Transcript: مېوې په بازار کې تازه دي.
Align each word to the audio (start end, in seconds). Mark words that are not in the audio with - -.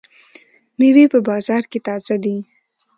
مېوې 0.77 1.05
په 1.13 1.19
بازار 1.29 1.63
کې 1.71 1.79
تازه 1.87 2.15
دي. 2.23 2.37